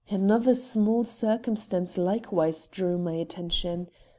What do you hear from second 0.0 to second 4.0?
Another small circumstance likewise drew my attention.